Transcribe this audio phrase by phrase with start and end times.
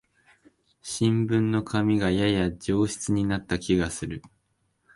[0.81, 4.23] 新聞の紙がやや上質になった気がする